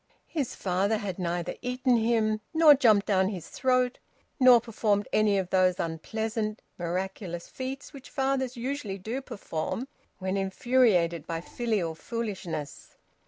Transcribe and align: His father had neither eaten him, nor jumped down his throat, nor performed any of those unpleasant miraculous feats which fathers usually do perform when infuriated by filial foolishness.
His 0.29 0.55
father 0.55 0.97
had 0.97 1.19
neither 1.19 1.53
eaten 1.61 1.95
him, 1.97 2.41
nor 2.55 2.73
jumped 2.73 3.05
down 3.05 3.29
his 3.29 3.49
throat, 3.49 3.99
nor 4.39 4.59
performed 4.59 5.07
any 5.13 5.37
of 5.37 5.51
those 5.51 5.79
unpleasant 5.79 6.63
miraculous 6.79 7.47
feats 7.47 7.93
which 7.93 8.09
fathers 8.09 8.57
usually 8.57 8.97
do 8.97 9.21
perform 9.21 9.87
when 10.17 10.37
infuriated 10.37 11.27
by 11.27 11.39
filial 11.39 11.93
foolishness. 11.93 12.95